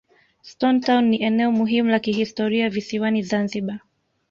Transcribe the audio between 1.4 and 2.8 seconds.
muhimu la kihistoria